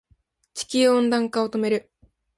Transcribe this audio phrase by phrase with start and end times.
[0.55, 1.91] 地球温暖化を止める